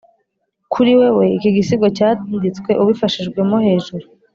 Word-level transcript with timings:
kuri 0.73 0.91
wewe 0.99 1.23
iki 1.37 1.49
gisigo 1.55 1.87
cyanditswe, 1.97 2.69
ubifashijwemo 2.81 3.57
hejuru, 3.65 4.05